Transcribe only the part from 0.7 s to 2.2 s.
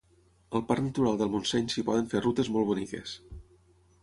parc natural del Montseny s'hi poden